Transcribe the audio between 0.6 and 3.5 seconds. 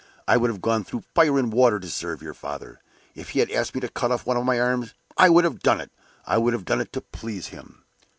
gone through fire and water to serve your father! If he